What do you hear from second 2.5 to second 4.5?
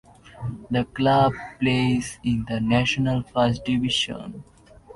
National First Division.